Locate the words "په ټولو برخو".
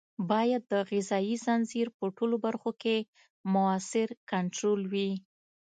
1.97-2.71